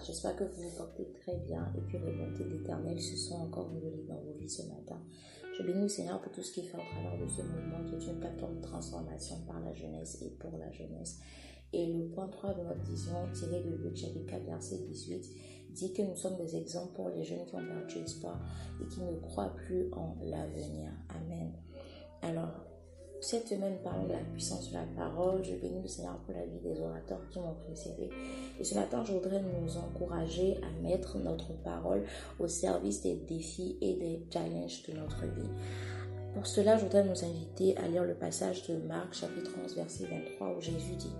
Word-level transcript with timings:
J'espère 0.00 0.36
que 0.36 0.44
vous 0.44 0.62
vous 0.62 0.76
portez 0.76 1.06
très 1.12 1.36
bien 1.36 1.72
et 1.76 1.92
que 1.92 1.96
les 1.96 2.12
bontés 2.12 2.44
de 2.44 2.56
l'Éternel 2.56 3.00
se 3.00 3.16
sont 3.16 3.36
encore 3.36 3.68
renouvelées 3.68 4.04
dans 4.08 4.20
vos 4.20 4.32
vies 4.38 4.48
ce 4.48 4.62
matin. 4.62 5.00
Je 5.56 5.62
bénis 5.62 5.82
le 5.82 5.88
Seigneur 5.88 6.20
pour 6.20 6.32
tout 6.32 6.42
ce 6.42 6.52
qu'il 6.52 6.64
fait 6.64 6.76
au 6.76 6.80
travers 6.80 7.18
de 7.18 7.28
ce 7.28 7.42
mouvement 7.42 7.84
qui 7.86 7.94
est 7.94 8.10
une 8.10 8.18
plateforme 8.18 8.56
de 8.56 8.62
transformation 8.62 9.36
par 9.46 9.60
la 9.60 9.72
jeunesse 9.72 10.20
et 10.22 10.30
pour 10.30 10.58
la 10.58 10.70
jeunesse. 10.72 11.20
Et 11.72 11.92
le 11.92 12.08
point 12.08 12.28
3 12.28 12.54
de 12.54 12.62
notre 12.62 12.82
vision, 12.82 13.14
tiré 13.32 13.62
de 13.62 13.70
Luc 13.76 13.96
chapitre 13.96 14.26
4, 14.26 14.44
verset 14.44 14.78
18, 14.78 15.30
dit 15.70 15.92
que 15.92 16.02
nous 16.02 16.16
sommes 16.16 16.36
des 16.36 16.56
exemples 16.56 16.94
pour 16.94 17.08
les 17.08 17.24
jeunes 17.24 17.44
qui 17.46 17.54
ont 17.54 17.66
perdu 17.66 17.98
espoir 17.98 18.40
et 18.80 18.86
qui 18.86 19.00
ne 19.00 19.16
croient 19.16 19.54
plus 19.56 19.92
en 19.92 20.16
l'avenir. 20.22 20.92
Amen. 21.08 21.52
Alors, 22.22 22.64
cette 23.24 23.48
semaine, 23.48 23.78
parlons 23.82 24.04
de 24.04 24.12
la 24.12 24.18
puissance 24.18 24.70
de 24.70 24.74
la 24.74 24.84
parole. 24.96 25.42
Je 25.42 25.54
bénis 25.54 25.80
le 25.80 25.88
Seigneur 25.88 26.18
pour 26.18 26.34
la 26.34 26.44
vie 26.44 26.60
des 26.62 26.80
orateurs 26.80 27.20
qui 27.30 27.40
m'ont 27.40 27.54
précédé. 27.66 28.10
Et 28.60 28.64
ce 28.64 28.74
matin, 28.74 29.02
je 29.04 29.12
voudrais 29.12 29.40
nous 29.40 29.76
encourager 29.78 30.58
à 30.62 30.82
mettre 30.82 31.18
notre 31.18 31.52
parole 31.62 32.04
au 32.38 32.46
service 32.48 33.02
des 33.02 33.14
défis 33.14 33.78
et 33.80 33.94
des 33.94 34.22
challenges 34.30 34.82
de 34.88 34.92
notre 34.92 35.22
vie. 35.22 35.48
Pour 36.34 36.46
cela, 36.46 36.76
je 36.76 36.84
voudrais 36.84 37.04
nous 37.04 37.24
inviter 37.24 37.76
à 37.78 37.88
lire 37.88 38.04
le 38.04 38.14
passage 38.14 38.66
de 38.66 38.76
Marc, 38.76 39.14
chapitre 39.14 39.52
11, 39.64 39.74
verset 39.74 40.04
23, 40.04 40.56
où 40.56 40.60
Jésus 40.60 40.96
dit 40.98 41.12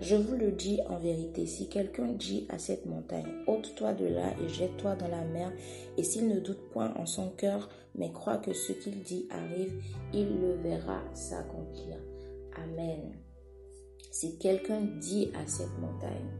je 0.00 0.14
vous 0.14 0.36
le 0.36 0.52
dis 0.52 0.80
en 0.88 0.98
vérité, 0.98 1.46
si 1.46 1.68
quelqu'un 1.68 2.12
dit 2.12 2.46
à 2.50 2.58
cette 2.58 2.86
montagne, 2.86 3.32
ôte-toi 3.46 3.94
de 3.94 4.06
là 4.06 4.32
et 4.42 4.48
jette-toi 4.48 4.94
dans 4.96 5.08
la 5.08 5.24
mer, 5.24 5.52
et 5.96 6.02
s'il 6.02 6.28
ne 6.28 6.38
doute 6.38 6.70
point 6.70 6.94
en 6.96 7.06
son 7.06 7.30
cœur, 7.30 7.68
mais 7.94 8.12
croit 8.12 8.36
que 8.36 8.52
ce 8.52 8.72
qu'il 8.72 9.02
dit 9.02 9.26
arrive, 9.30 9.82
il 10.12 10.40
le 10.40 10.54
verra 10.62 11.00
s'accomplir. 11.14 11.96
Amen. 12.56 13.16
Si 14.10 14.38
quelqu'un 14.38 14.82
dit 15.00 15.30
à 15.34 15.46
cette 15.46 15.78
montagne, 15.78 16.30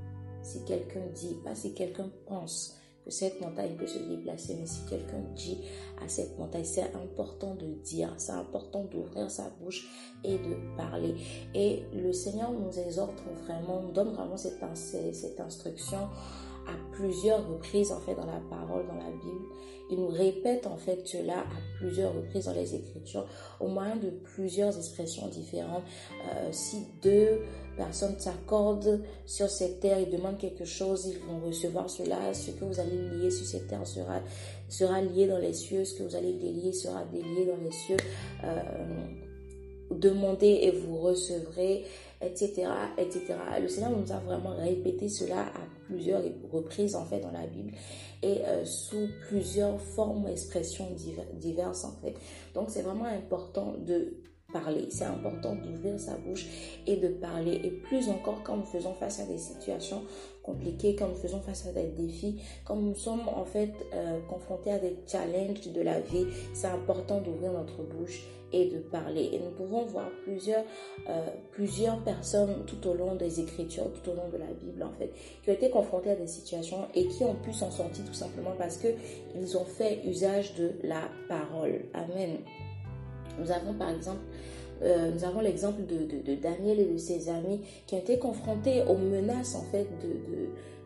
si 0.42 0.64
quelqu'un 0.64 1.06
dit, 1.14 1.36
pas 1.44 1.54
si 1.54 1.74
quelqu'un 1.74 2.10
pense, 2.26 2.76
cette 3.08 3.40
montagne 3.40 3.76
peut 3.76 3.86
se 3.86 3.98
déplacer, 3.98 4.56
mais 4.58 4.66
si 4.66 4.80
quelqu'un 4.88 5.20
dit 5.34 5.58
à 6.04 6.08
cette 6.08 6.38
montagne, 6.38 6.64
c'est 6.64 6.92
important 6.94 7.54
de 7.54 7.66
dire, 7.84 8.12
c'est 8.18 8.32
important 8.32 8.84
d'ouvrir 8.84 9.30
sa 9.30 9.50
bouche 9.60 9.86
et 10.24 10.38
de 10.38 10.76
parler. 10.76 11.14
Et 11.54 11.82
le 11.94 12.12
Seigneur 12.12 12.52
nous 12.52 12.78
exhorte 12.78 13.22
vraiment, 13.44 13.80
nous 13.82 13.92
donne 13.92 14.12
vraiment 14.12 14.36
cette, 14.36 14.58
cette 14.76 15.40
instruction 15.40 16.08
à 16.66 16.92
plusieurs 16.92 17.46
reprises 17.48 17.92
en 17.92 18.00
fait 18.00 18.14
dans 18.14 18.26
la 18.26 18.40
parole, 18.50 18.86
dans 18.86 18.96
la 18.96 19.10
Bible. 19.10 19.46
Il 19.88 19.98
nous 20.00 20.08
répète 20.08 20.66
en 20.66 20.76
fait 20.76 21.06
cela 21.06 21.40
à 21.40 21.78
plusieurs 21.78 22.12
reprises 22.14 22.46
dans 22.46 22.52
les 22.52 22.74
Écritures, 22.74 23.26
au 23.60 23.68
moyen 23.68 23.96
de 23.96 24.10
plusieurs 24.10 24.76
expressions 24.76 25.28
différentes. 25.28 25.84
Euh, 26.28 26.48
si 26.50 26.86
deux 27.02 27.42
personnes 27.76 28.18
s'accordent 28.18 29.00
sur 29.26 29.48
cette 29.48 29.80
terre 29.80 29.98
et 29.98 30.06
demandent 30.06 30.38
quelque 30.38 30.64
chose, 30.64 31.06
ils 31.06 31.18
vont 31.20 31.46
recevoir 31.46 31.88
cela. 31.88 32.34
Ce 32.34 32.50
que 32.50 32.64
vous 32.64 32.80
allez 32.80 32.96
lier 33.10 33.30
sur 33.30 33.46
cette 33.46 33.68
terre 33.68 33.86
sera, 33.86 34.20
sera 34.68 35.00
lié 35.02 35.28
dans 35.28 35.38
les 35.38 35.52
cieux. 35.52 35.84
Ce 35.84 35.94
que 35.94 36.02
vous 36.02 36.16
allez 36.16 36.32
délier 36.32 36.72
sera 36.72 37.04
délié 37.04 37.46
dans 37.46 37.62
les 37.62 37.70
cieux. 37.70 37.98
Euh, 38.44 38.62
demandez 39.90 40.58
et 40.62 40.70
vous 40.70 40.98
recevrez, 40.98 41.84
etc., 42.20 42.68
etc. 42.98 43.34
Le 43.60 43.68
Seigneur 43.68 43.90
nous 43.90 44.12
a 44.12 44.18
vraiment 44.18 44.56
répété 44.56 45.08
cela 45.08 45.42
à 45.42 45.60
plusieurs 45.86 46.22
reprises 46.50 46.96
en 46.96 47.04
fait 47.04 47.20
dans 47.20 47.32
la 47.32 47.46
Bible 47.46 47.72
et 48.22 48.44
euh, 48.44 48.64
sous 48.64 49.08
plusieurs 49.28 49.80
formes, 49.80 50.26
expressions 50.28 50.88
diverses 51.34 51.84
en 51.84 51.92
fait. 52.02 52.14
Donc 52.54 52.70
c'est 52.70 52.82
vraiment 52.82 53.04
important 53.04 53.74
de 53.78 54.14
parler. 54.52 54.86
C'est 54.90 55.04
important 55.04 55.54
d'ouvrir 55.54 55.98
sa 55.98 56.16
bouche 56.16 56.46
et 56.86 56.96
de 56.96 57.08
parler. 57.08 57.60
Et 57.64 57.70
plus 57.70 58.08
encore 58.08 58.42
quand 58.42 58.56
nous 58.56 58.64
faisons 58.64 58.94
face 58.94 59.20
à 59.20 59.24
des 59.24 59.38
situations 59.38 60.02
compliquées, 60.42 60.94
quand 60.96 61.08
nous 61.08 61.16
faisons 61.16 61.40
face 61.40 61.66
à 61.66 61.72
des 61.72 61.88
défis, 61.88 62.40
quand 62.64 62.76
nous 62.76 62.94
sommes 62.94 63.28
en 63.28 63.44
fait 63.44 63.72
euh, 63.94 64.20
confrontés 64.28 64.70
à 64.70 64.78
des 64.78 64.96
challenges 65.06 65.72
de 65.72 65.80
la 65.80 66.00
vie, 66.00 66.26
c'est 66.54 66.68
important 66.68 67.20
d'ouvrir 67.20 67.52
notre 67.52 67.82
bouche 67.82 68.26
et 68.52 68.66
de 68.66 68.78
parler. 68.78 69.30
Et 69.32 69.40
nous 69.40 69.50
pouvons 69.50 69.84
voir 69.84 70.08
plusieurs, 70.22 70.64
euh, 71.08 71.26
plusieurs 71.50 72.02
personnes 72.04 72.64
tout 72.66 72.86
au 72.88 72.94
long 72.94 73.16
des 73.16 73.40
Écritures, 73.40 73.92
tout 73.92 74.10
au 74.10 74.14
long 74.14 74.28
de 74.28 74.36
la 74.36 74.46
Bible 74.46 74.82
en 74.82 74.92
fait, 74.92 75.12
qui 75.42 75.50
ont 75.50 75.54
été 75.54 75.70
confrontées 75.70 76.10
à 76.10 76.16
des 76.16 76.28
situations 76.28 76.86
et 76.94 77.08
qui 77.08 77.24
ont 77.24 77.34
pu 77.34 77.52
s'en 77.52 77.70
sortir 77.70 78.04
tout 78.04 78.14
simplement 78.14 78.52
parce 78.56 78.76
que 78.76 78.88
ils 79.34 79.56
ont 79.56 79.64
fait 79.64 80.00
usage 80.04 80.54
de 80.54 80.72
la 80.84 81.02
parole. 81.28 81.86
Amen. 81.92 82.38
Nous 83.38 83.50
avons 83.50 83.74
par 83.74 83.90
exemple 83.90 84.20
euh, 84.82 85.10
l'exemple 85.42 85.82
de, 85.86 86.34
Daniel 86.34 86.80
et 86.80 86.84
de 86.84 86.98
ses 86.98 87.28
amis 87.28 87.60
qui 87.86 87.94
ont 87.94 87.98
été 87.98 88.18
confrontés 88.18 88.82
aux 88.88 88.96
menaces 88.96 89.54
en 89.54 89.62
fait 89.62 89.86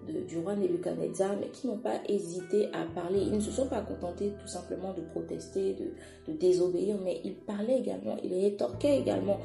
du 0.07 0.39
roi 0.39 0.55
Nebuchadnezzar, 0.55 1.37
mais 1.41 1.49
qui 1.49 1.67
n'ont 1.67 1.79
pas 1.79 2.01
hésité 2.09 2.69
à 2.73 2.85
parler. 2.95 3.21
Ils 3.21 3.33
ne 3.33 3.41
se 3.41 3.51
sont 3.51 3.67
pas 3.67 3.81
contentés 3.81 4.33
tout 4.41 4.49
simplement 4.49 4.93
de 4.93 5.01
protester, 5.01 5.75
de, 5.75 6.33
désobéir, 6.33 6.97
mais 7.03 7.21
ils 7.25 7.35
parlaient 7.35 7.79
également, 7.79 8.17
ils 8.23 8.33
rétorquaient 8.33 8.99
également 8.99 9.39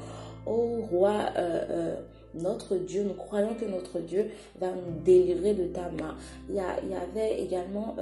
au 0.46 0.82
roi. 0.90 1.30
Euh, 1.36 1.64
euh, 1.70 1.94
notre 2.34 2.76
Dieu, 2.76 3.02
nous 3.02 3.14
croyons 3.14 3.54
que 3.54 3.64
notre 3.64 3.98
Dieu 3.98 4.26
va 4.60 4.68
nous 4.70 5.02
délivrer 5.02 5.54
de 5.54 5.68
ta 5.68 5.90
main. 5.90 6.16
Il 6.50 6.56
y 6.56 6.60
avait 6.60 7.40
également 7.40 7.96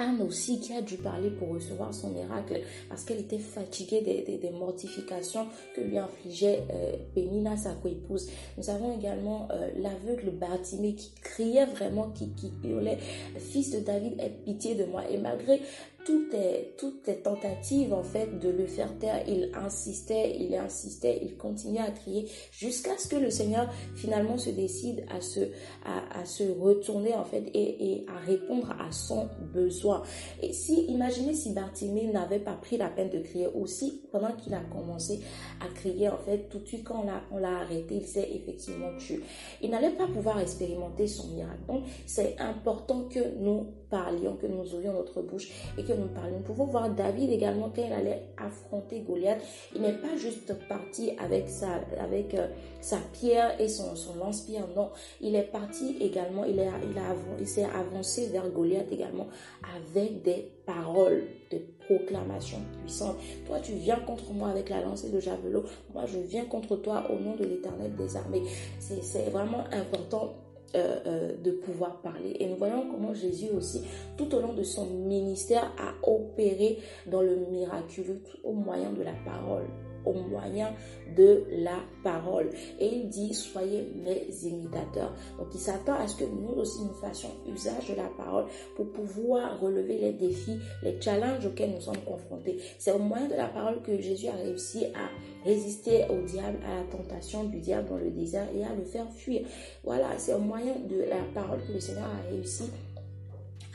Anne 0.00 0.22
aussi 0.22 0.58
qui 0.58 0.72
a 0.72 0.80
dû 0.80 0.96
parler 0.96 1.30
pour 1.30 1.50
recevoir 1.50 1.92
son 1.94 2.10
miracle 2.10 2.60
parce 2.88 3.04
qu'elle 3.04 3.20
était 3.20 3.38
fatiguée 3.38 4.00
des, 4.00 4.50
mortifications 4.50 5.46
que 5.76 5.80
lui 5.80 5.98
infligeait 5.98 6.64
euh, 6.72 6.96
Pénina, 7.14 7.56
sa 7.56 7.74
co-épouse. 7.74 8.28
Nous 8.58 8.68
avons 8.68 8.98
également 8.98 9.48
euh, 9.52 9.70
l'aveugle 9.76 10.30
Bartimée 10.30 10.94
qui 10.94 11.12
criait 11.22 11.66
vraiment, 11.66 12.10
qui, 12.10 12.30
qui 12.30 12.52
hurlait, 12.64 12.98
Fils 13.38 13.70
de 13.70 13.80
David, 13.80 14.18
aie 14.18 14.32
pitié 14.44 14.74
de 14.74 14.84
moi. 14.84 15.08
Et 15.08 15.18
malgré 15.18 15.60
toutes 16.04 16.32
les, 16.32 16.74
tentatives 17.22 17.92
en 17.92 18.02
fait 18.02 18.38
de 18.38 18.48
le 18.48 18.66
faire 18.66 18.96
taire, 18.98 19.22
il 19.26 19.50
insistait, 19.54 20.36
il 20.38 20.54
insistait, 20.54 21.18
il 21.22 21.36
continuait 21.36 21.80
à 21.80 21.90
crier 21.90 22.28
jusqu'à 22.52 22.96
ce 22.98 23.08
que 23.08 23.16
le 23.16 23.30
Seigneur 23.30 23.68
finalement 23.94 24.38
se 24.38 24.50
décide 24.50 25.04
à 25.10 25.20
se, 25.20 26.50
retourner 26.60 27.14
en 27.14 27.24
fait 27.24 27.44
et, 27.54 27.92
et, 27.92 28.06
à 28.08 28.18
répondre 28.18 28.74
à 28.78 28.92
son 28.92 29.28
besoin. 29.52 30.02
Et 30.42 30.52
si, 30.52 30.84
imaginez 30.86 31.34
si 31.34 31.52
Bartimée 31.52 32.06
n'avait 32.06 32.38
pas 32.38 32.54
pris 32.54 32.76
la 32.76 32.88
peine 32.88 33.10
de 33.10 33.18
crier 33.18 33.48
aussi 33.48 34.02
pendant 34.12 34.32
qu'il 34.32 34.54
a 34.54 34.60
commencé 34.60 35.20
à 35.60 35.68
crier 35.74 36.08
en 36.08 36.18
fait 36.18 36.48
tout 36.48 36.58
de 36.58 36.66
suite 36.66 36.84
quand 36.84 37.04
on 37.30 37.38
l'a 37.38 37.58
arrêté, 37.58 37.96
il 37.96 38.06
s'est 38.06 38.28
effectivement 38.32 38.96
tué. 38.98 39.20
Il 39.62 39.70
n'allait 39.70 39.90
pas 39.90 40.06
pouvoir 40.06 40.40
expérimenter 40.40 41.06
son 41.06 41.28
miracle. 41.28 41.60
Donc 41.68 41.84
c'est 42.06 42.36
important 42.38 43.04
que 43.04 43.20
nous 43.38 43.66
parlions, 43.90 44.36
que 44.36 44.46
nous 44.46 44.62
ouvrions 44.74 44.94
notre 44.94 45.20
bouche 45.22 45.50
et 45.76 45.82
que 45.82 45.89
nous 45.94 46.08
parlions. 46.08 46.38
Nous 46.38 46.44
pouvons 46.44 46.64
voir 46.64 46.90
David 46.90 47.30
également 47.30 47.70
quand 47.74 47.82
il 47.82 47.92
allait 47.92 48.22
affronter 48.36 49.00
Goliath. 49.00 49.40
Il 49.74 49.82
n'est 49.82 49.94
pas 49.98 50.16
juste 50.16 50.54
parti 50.68 51.12
avec 51.18 51.48
sa, 51.48 51.80
avec, 52.00 52.34
euh, 52.34 52.48
sa 52.80 52.98
pierre 53.12 53.60
et 53.60 53.68
son, 53.68 53.96
son 53.96 54.16
lance-pierre. 54.16 54.66
Non, 54.76 54.90
il 55.20 55.34
est 55.34 55.50
parti 55.50 55.96
également, 56.00 56.44
il, 56.44 56.58
est, 56.58 56.68
il, 56.90 56.98
a, 56.98 57.14
il 57.38 57.46
s'est 57.46 57.64
avancé 57.64 58.28
vers 58.28 58.48
Goliath 58.50 58.90
également 58.90 59.28
avec 59.76 60.22
des 60.22 60.50
paroles 60.66 61.24
de 61.50 61.58
proclamation 61.86 62.58
puissante. 62.80 63.16
Toi, 63.46 63.58
tu 63.60 63.72
viens 63.72 63.98
contre 64.00 64.32
moi 64.32 64.48
avec 64.48 64.68
la 64.68 64.82
lance 64.82 65.04
et 65.04 65.10
le 65.10 65.20
javelot. 65.20 65.64
Moi, 65.94 66.06
je 66.06 66.18
viens 66.18 66.44
contre 66.44 66.76
toi 66.76 67.04
au 67.10 67.18
nom 67.18 67.34
de 67.34 67.44
l'éternel 67.44 67.94
des 67.96 68.16
armées. 68.16 68.42
C'est 68.78 69.30
vraiment 69.30 69.64
important 69.72 70.34
euh, 70.74 71.00
euh, 71.06 71.36
de 71.42 71.50
pouvoir 71.50 72.00
parler. 72.00 72.36
Et 72.38 72.46
nous 72.46 72.56
voyons 72.56 72.86
comment 72.90 73.12
Jésus 73.12 73.48
aussi, 73.56 73.82
tout 74.16 74.32
au 74.34 74.40
long 74.40 74.52
de 74.52 74.62
son 74.62 74.86
ministère, 74.86 75.72
a 75.78 75.94
opéré 76.08 76.78
dans 77.06 77.22
le 77.22 77.36
miraculeux 77.50 78.20
au 78.44 78.52
moyen 78.52 78.92
de 78.92 79.02
la 79.02 79.14
parole 79.24 79.66
au 80.04 80.12
moyen 80.12 80.72
de 81.16 81.44
la 81.50 81.78
parole. 82.02 82.50
Et 82.78 82.86
il 82.86 83.08
dit, 83.08 83.34
soyez 83.34 83.92
mes 84.04 84.26
imitateurs. 84.44 85.12
Donc 85.38 85.48
il 85.54 85.60
s'attend 85.60 85.94
à 85.94 86.06
ce 86.06 86.16
que 86.16 86.24
nous 86.24 86.60
aussi 86.60 86.82
nous 86.82 86.94
fassions 86.94 87.30
usage 87.48 87.88
de 87.90 87.94
la 87.94 88.08
parole 88.16 88.46
pour 88.76 88.90
pouvoir 88.92 89.60
relever 89.60 89.98
les 89.98 90.12
défis, 90.12 90.58
les 90.82 91.00
challenges 91.00 91.46
auxquels 91.46 91.70
nous 91.70 91.80
sommes 91.80 92.02
confrontés. 92.06 92.58
C'est 92.78 92.92
au 92.92 92.98
moyen 92.98 93.28
de 93.28 93.34
la 93.34 93.46
parole 93.46 93.82
que 93.82 94.00
Jésus 94.00 94.28
a 94.28 94.36
réussi 94.36 94.86
à 94.86 95.46
résister 95.46 96.04
au 96.10 96.22
diable, 96.26 96.58
à 96.66 96.76
la 96.76 96.82
tentation 96.84 97.44
du 97.44 97.58
diable 97.58 97.88
dans 97.88 97.96
le 97.96 98.10
désert 98.10 98.46
et 98.54 98.64
à 98.64 98.74
le 98.74 98.84
faire 98.84 99.10
fuir. 99.12 99.42
Voilà, 99.84 100.18
c'est 100.18 100.34
au 100.34 100.38
moyen 100.38 100.74
de 100.88 101.02
la 101.08 101.22
parole 101.34 101.60
que 101.66 101.72
le 101.72 101.80
Seigneur 101.80 102.04
a 102.04 102.30
réussi 102.30 102.64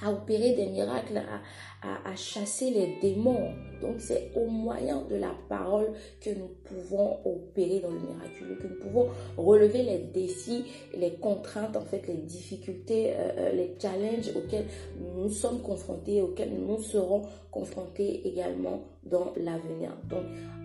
à 0.01 0.11
opérer 0.11 0.53
des 0.53 0.67
miracles, 0.67 1.21
à, 1.81 2.15
chasser 2.15 2.71
les 2.71 2.97
démons. 3.01 3.53
Donc 3.81 3.95
c'est 3.99 4.31
au 4.35 4.47
moyen 4.47 5.03
de 5.09 5.15
la 5.15 5.35
parole 5.49 5.91
que 6.19 6.31
nous 6.31 6.49
pouvons 6.63 7.19
opérer 7.25 7.79
dans 7.79 7.91
le 7.91 7.99
miraculeux, 7.99 8.55
que 8.55 8.67
nous 8.67 8.79
pouvons 8.79 9.07
relever 9.37 9.83
les 9.83 9.99
défis, 9.99 10.65
les 10.97 11.13
contraintes, 11.13 11.75
en 11.75 11.81
fait, 11.81 12.07
les 12.07 12.15
difficultés, 12.15 13.13
euh, 13.13 13.31
euh, 13.37 13.51
les 13.51 13.75
challenges 13.79 14.31
auxquels 14.35 14.65
nous 15.15 15.29
sommes 15.29 15.61
confrontés, 15.61 16.21
auxquels 16.21 16.53
nous 16.53 16.81
serons 16.81 17.23
confrontés 17.51 18.27
également 18.27 18.81
dans 19.03 19.33
l'avenir. 19.37 19.95
Donc, 20.09 20.23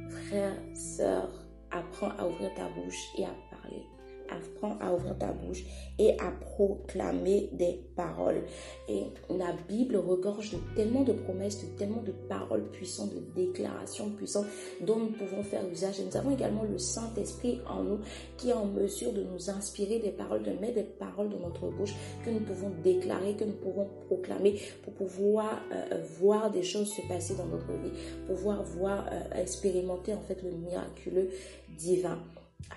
frère, 0.08 0.54
sœur, 0.74 1.28
apprends 1.70 2.12
à 2.18 2.26
ouvrir 2.26 2.50
ta 2.54 2.68
bouche 2.68 3.08
et 3.18 3.24
à 3.24 3.34
parler. 3.50 3.82
Apprends 4.30 4.78
à 4.80 4.92
ouvrir 4.92 5.16
ta 5.18 5.32
bouche 5.32 5.64
et 5.98 6.12
à 6.18 6.30
proclamer 6.30 7.50
des 7.52 7.80
paroles. 7.96 8.42
Et 8.88 9.04
la 9.28 9.52
Bible 9.68 9.96
regorge 9.96 10.52
de 10.52 10.58
tellement 10.74 11.02
de 11.02 11.12
promesses, 11.12 11.60
de 11.60 11.78
tellement 11.78 12.02
de 12.02 12.12
paroles 12.12 12.70
puissantes, 12.70 13.14
de 13.14 13.20
déclarations 13.34 14.10
puissantes 14.10 14.46
dont 14.80 14.96
nous 14.96 15.12
pouvons 15.12 15.42
faire 15.42 15.62
usage. 15.70 16.00
Et 16.00 16.04
nous 16.04 16.16
avons 16.16 16.30
également 16.30 16.62
le 16.62 16.78
Saint-Esprit 16.78 17.60
en 17.68 17.82
nous 17.82 17.98
qui 18.36 18.50
est 18.50 18.54
en 18.54 18.66
mesure 18.66 19.12
de 19.12 19.22
nous 19.22 19.50
inspirer 19.50 19.98
des 19.98 20.10
paroles, 20.10 20.42
de 20.42 20.52
mettre 20.52 20.74
des 20.74 20.82
paroles 20.82 21.28
dans 21.30 21.40
notre 21.40 21.68
bouche 21.68 21.94
que 22.24 22.30
nous 22.30 22.40
pouvons 22.40 22.70
déclarer, 22.82 23.34
que 23.34 23.44
nous 23.44 23.56
pouvons 23.56 23.88
proclamer 24.06 24.60
pour 24.82 24.94
pouvoir 24.94 25.60
euh, 25.72 26.02
voir 26.18 26.50
des 26.50 26.62
choses 26.62 26.92
se 26.92 27.02
passer 27.08 27.34
dans 27.36 27.46
notre 27.46 27.72
vie, 27.72 27.92
pouvoir 28.26 28.62
voir, 28.62 29.06
euh, 29.12 29.40
expérimenter 29.40 30.14
en 30.14 30.20
fait 30.20 30.42
le 30.42 30.50
miraculeux 30.50 31.30
divin. 31.68 32.18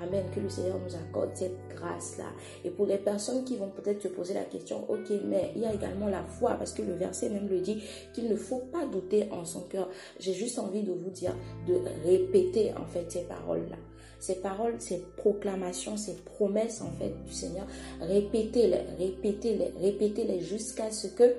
Amen. 0.01 0.25
Que 0.33 0.39
le 0.39 0.49
Seigneur 0.49 0.79
nous 0.79 0.95
accorde 0.95 1.31
cette 1.35 1.57
grâce-là. 1.69 2.25
Et 2.63 2.69
pour 2.69 2.85
les 2.85 2.97
personnes 2.97 3.43
qui 3.43 3.57
vont 3.57 3.69
peut-être 3.69 4.01
se 4.01 4.07
poser 4.07 4.33
la 4.33 4.43
question, 4.43 4.85
ok, 4.89 5.11
mais 5.25 5.51
il 5.55 5.61
y 5.61 5.65
a 5.65 5.73
également 5.73 6.07
la 6.07 6.23
foi, 6.23 6.55
parce 6.55 6.73
que 6.73 6.81
le 6.81 6.93
verset 6.93 7.29
même 7.29 7.47
le 7.47 7.59
dit 7.59 7.83
qu'il 8.13 8.29
ne 8.29 8.35
faut 8.35 8.63
pas 8.71 8.85
douter 8.85 9.29
en 9.31 9.45
son 9.45 9.61
cœur. 9.61 9.89
J'ai 10.19 10.33
juste 10.33 10.59
envie 10.59 10.83
de 10.83 10.91
vous 10.91 11.09
dire 11.09 11.35
de 11.67 11.79
répéter 12.05 12.73
en 12.75 12.85
fait 12.85 13.11
ces 13.11 13.23
paroles-là. 13.23 13.77
Ces 14.19 14.35
paroles, 14.35 14.75
ces 14.79 15.03
proclamations, 15.17 15.97
ces 15.97 16.15
promesses 16.15 16.81
en 16.81 16.91
fait 16.91 17.13
du 17.25 17.33
Seigneur, 17.33 17.67
répétez-les, 17.99 18.81
répétez-les, 18.97 19.73
répétez-les 19.81 20.39
jusqu'à 20.39 20.91
ce 20.91 21.07
que 21.07 21.35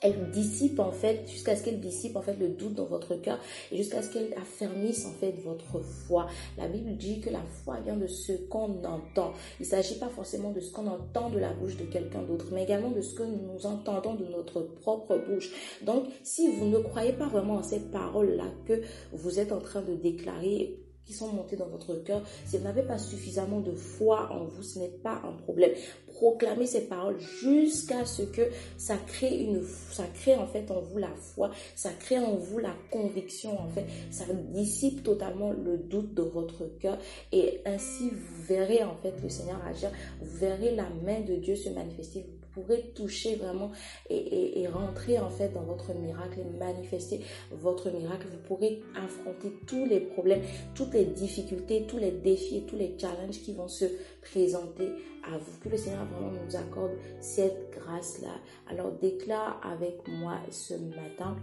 elle 0.00 0.30
dissipe 0.30 0.80
en 0.80 0.92
fait, 0.92 1.28
jusqu'à 1.28 1.56
ce 1.56 1.64
qu'elle 1.64 1.80
dissipe 1.80 2.16
en 2.16 2.22
fait 2.22 2.36
le 2.38 2.48
doute 2.48 2.74
dans 2.74 2.86
votre 2.86 3.14
cœur 3.16 3.38
et 3.70 3.76
jusqu'à 3.76 4.02
ce 4.02 4.12
qu'elle 4.12 4.32
affermisse 4.34 5.06
en 5.06 5.12
fait 5.12 5.32
votre 5.44 5.80
foi. 5.80 6.26
La 6.56 6.68
Bible 6.68 6.96
dit 6.96 7.20
que 7.20 7.30
la 7.30 7.42
foi 7.62 7.80
vient 7.80 7.96
de 7.96 8.06
ce 8.06 8.32
qu'on 8.32 8.82
entend. 8.84 9.32
Il 9.58 9.64
ne 9.64 9.66
s'agit 9.66 9.98
pas 9.98 10.08
forcément 10.08 10.52
de 10.52 10.60
ce 10.60 10.72
qu'on 10.72 10.86
entend 10.86 11.30
de 11.30 11.38
la 11.38 11.52
bouche 11.52 11.76
de 11.76 11.84
quelqu'un 11.84 12.22
d'autre, 12.22 12.46
mais 12.52 12.64
également 12.64 12.90
de 12.90 13.00
ce 13.00 13.14
que 13.14 13.22
nous 13.22 13.66
entendons 13.66 14.14
de 14.14 14.24
notre 14.26 14.62
propre 14.62 15.18
bouche. 15.18 15.50
Donc, 15.82 16.04
si 16.22 16.48
vous 16.48 16.66
ne 16.66 16.78
croyez 16.78 17.12
pas 17.12 17.28
vraiment 17.28 17.54
en 17.54 17.62
ces 17.62 17.80
paroles-là 17.80 18.46
que 18.66 18.82
vous 19.12 19.38
êtes 19.38 19.52
en 19.52 19.60
train 19.60 19.82
de 19.82 19.94
déclarer, 19.94 20.80
qui 21.10 21.16
sont 21.16 21.32
montées 21.32 21.56
dans 21.56 21.68
votre 21.68 21.94
cœur, 22.04 22.22
si 22.46 22.56
vous 22.56 22.64
n'avez 22.64 22.82
pas 22.82 22.98
suffisamment 22.98 23.60
de 23.60 23.72
foi 23.72 24.30
en 24.32 24.44
vous, 24.44 24.62
ce 24.62 24.78
n'est 24.78 24.88
pas 25.02 25.20
un 25.24 25.32
problème 25.32 25.72
proclamer 26.20 26.66
ces 26.66 26.82
paroles 26.82 27.18
jusqu'à 27.18 28.04
ce 28.04 28.20
que 28.20 28.42
ça 28.76 28.96
crée 29.06 29.38
une, 29.38 29.62
ça 29.90 30.04
crée 30.20 30.36
en 30.36 30.46
fait 30.46 30.70
en 30.70 30.82
vous 30.82 30.98
la 30.98 31.08
foi, 31.16 31.50
ça 31.74 31.88
crée 31.98 32.18
en 32.18 32.36
vous 32.36 32.58
la 32.58 32.74
conviction 32.90 33.58
en 33.58 33.68
fait, 33.68 33.86
ça 34.10 34.24
dissipe 34.52 35.02
totalement 35.02 35.50
le 35.50 35.78
doute 35.78 36.12
de 36.12 36.22
votre 36.22 36.66
cœur 36.78 36.98
et 37.32 37.62
ainsi 37.64 38.10
vous 38.10 38.42
verrez 38.46 38.84
en 38.84 38.96
fait 38.96 39.14
le 39.22 39.30
Seigneur 39.30 39.64
agir, 39.66 39.90
vous 40.20 40.36
verrez 40.36 40.74
la 40.74 40.90
main 41.06 41.20
de 41.20 41.36
Dieu 41.36 41.56
se 41.56 41.70
manifester, 41.70 42.26
pourrez 42.52 42.92
toucher 42.94 43.36
vraiment 43.36 43.70
et, 44.08 44.60
et, 44.60 44.68
rentrer 44.68 45.18
en 45.18 45.30
fait 45.30 45.50
dans 45.50 45.62
votre 45.62 45.94
miracle 45.94 46.40
et 46.40 46.58
manifester 46.58 47.20
votre 47.50 47.90
miracle. 47.90 48.26
Vous 48.30 48.38
pourrez 48.46 48.82
affronter 48.96 49.52
tous 49.66 49.84
les 49.86 50.00
problèmes, 50.00 50.42
toutes 50.74 50.94
les 50.94 51.04
difficultés, 51.04 51.86
tous 51.86 51.98
les 51.98 52.12
défis 52.12 52.58
et 52.58 52.62
tous 52.62 52.76
les 52.76 52.96
challenges 52.98 53.40
qui 53.42 53.52
vont 53.52 53.68
se 53.68 53.84
présenter 54.22 54.88
à 55.24 55.38
vous. 55.38 55.58
Que 55.60 55.68
le 55.68 55.76
Seigneur 55.76 56.04
vraiment 56.06 56.32
nous 56.32 56.56
accorde 56.56 56.92
cette 57.20 57.70
grâce-là. 57.72 58.34
Alors 58.68 58.92
déclare 58.92 59.60
avec 59.64 60.06
moi 60.08 60.38
ce 60.50 60.74
matin. 60.74 61.36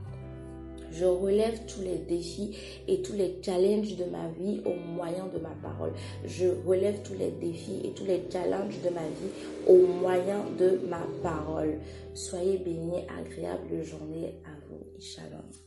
Je 0.91 1.05
relève 1.05 1.59
tous 1.65 1.81
les 1.81 1.97
défis 1.97 2.57
et 2.87 3.01
tous 3.01 3.13
les 3.13 3.39
challenges 3.43 3.95
de 3.95 4.05
ma 4.05 4.29
vie 4.39 4.61
au 4.65 4.73
moyen 4.73 5.27
de 5.27 5.39
ma 5.39 5.55
parole. 5.61 5.93
Je 6.25 6.47
relève 6.65 7.01
tous 7.03 7.13
les 7.13 7.31
défis 7.31 7.81
et 7.83 7.91
tous 7.91 8.05
les 8.05 8.23
challenges 8.31 8.81
de 8.83 8.89
ma 8.89 9.01
vie 9.01 9.31
au 9.67 9.85
moyen 9.85 10.45
de 10.57 10.79
ma 10.87 11.05
parole. 11.21 11.79
Soyez 12.13 12.57
bénis, 12.57 13.05
agréable 13.19 13.83
journée 13.83 14.35
à 14.45 14.51
vous 14.67 14.99
shalom. 14.99 15.66